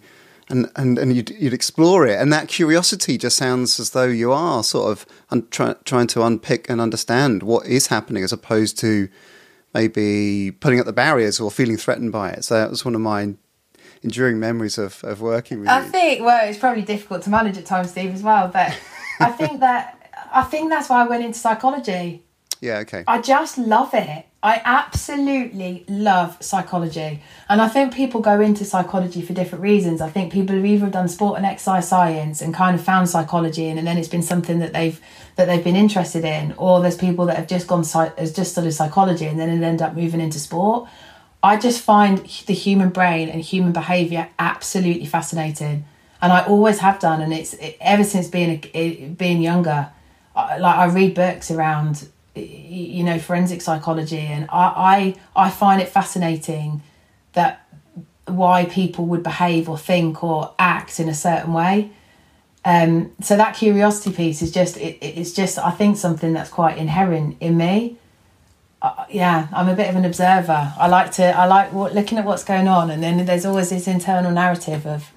[0.48, 4.32] and and and you'd, you'd explore it, and that curiosity just sounds as though you
[4.32, 8.78] are sort of un- try, trying to unpick and understand what is happening, as opposed
[8.78, 9.08] to
[9.74, 12.44] maybe putting up the barriers or feeling threatened by it.
[12.44, 13.34] So that was one of my
[14.02, 15.86] enduring memories of, of working with I you.
[15.86, 18.48] I think well, it's probably difficult to manage at times, Steve, as well.
[18.48, 18.76] But
[19.20, 19.97] I think that
[20.32, 22.22] I think that's why I went into psychology.
[22.60, 23.04] Yeah, okay.
[23.06, 24.26] I just love it.
[24.42, 27.22] I absolutely love psychology.
[27.48, 30.00] And I think people go into psychology for different reasons.
[30.00, 33.08] I think people have either have done sport and exercise science and kind of found
[33.08, 35.00] psychology and, and then it's been something that they've
[35.38, 38.72] that they've been interested in, or there's people that have just gone has just studied
[38.72, 40.88] psychology and then end up moving into sport.
[41.44, 45.84] I just find the human brain and human behavior absolutely fascinating,
[46.20, 47.22] and I always have done.
[47.22, 49.92] And it's it, ever since being a, being younger,
[50.58, 55.88] Like I read books around you know forensic psychology, and I, I I find it
[55.88, 56.82] fascinating
[57.32, 57.66] that
[58.26, 61.90] why people would behave or think or act in a certain way.
[62.64, 66.78] Um, so that curiosity piece is just it, it's just I think something that's quite
[66.78, 67.96] inherent in me.
[68.80, 70.72] Uh, yeah, I'm a bit of an observer.
[70.78, 73.70] I like to I like what, looking at what's going on, and then there's always
[73.70, 75.10] this internal narrative of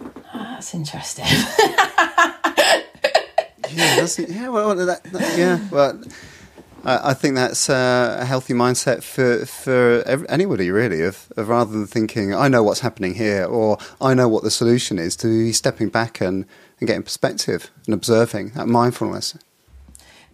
[0.00, 1.26] oh, that's interesting.
[3.72, 6.00] yeah, yeah, well, that, that, yeah, well,
[6.84, 11.02] I, I think that's uh, a healthy mindset for for every, anybody really.
[11.02, 14.50] Of, of rather than thinking I know what's happening here or I know what the
[14.50, 16.46] solution is, to be stepping back and,
[16.80, 19.36] and getting perspective and observing that mindfulness.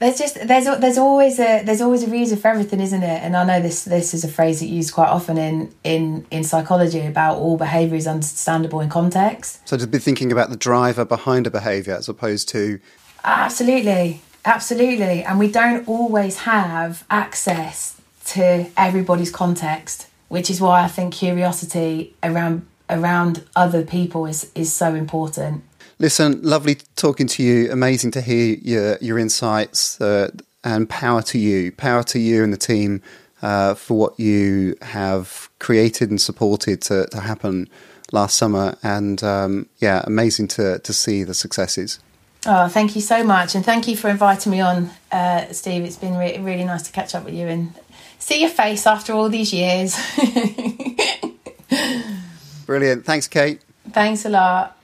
[0.01, 3.23] There's just there's there's always a there's always a reason for everything, isn't it?
[3.23, 6.43] And I know this this is a phrase that used quite often in in in
[6.45, 9.67] psychology about all behaviour is understandable in context.
[9.69, 12.81] So to be thinking about the driver behind a behaviour as opposed to
[13.25, 20.89] absolutely, absolutely, and we don't always have access to everybody's context, which is why I
[20.89, 25.65] think curiosity around around other people is is so important.
[25.99, 27.71] Listen, lovely talking to you.
[27.71, 30.31] Amazing to hear your your insights uh,
[30.63, 33.03] and power to you, power to you and the team
[33.43, 37.69] uh, for what you have created and supported to, to happen
[38.13, 38.77] last summer.
[38.83, 42.01] And um, yeah, amazing to to see the successes.
[42.47, 45.83] Oh, thank you so much, and thank you for inviting me on, uh, Steve.
[45.85, 47.73] It's been re- really nice to catch up with you and
[48.19, 49.97] see your face after all these years.
[52.67, 53.07] Brilliant.
[53.07, 53.63] Thanks, Kate.
[53.93, 54.77] Thanks a lot.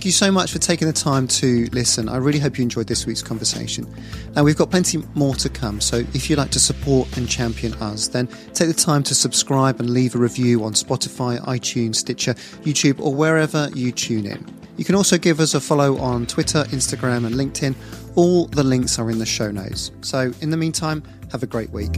[0.00, 2.08] Thank you so much for taking the time to listen.
[2.08, 3.86] I really hope you enjoyed this week's conversation.
[4.34, 7.74] Now, we've got plenty more to come, so if you'd like to support and champion
[7.74, 12.32] us, then take the time to subscribe and leave a review on Spotify, iTunes, Stitcher,
[12.62, 14.42] YouTube, or wherever you tune in.
[14.78, 17.74] You can also give us a follow on Twitter, Instagram, and LinkedIn.
[18.16, 19.90] All the links are in the show notes.
[20.00, 21.92] So, in the meantime, have a great week.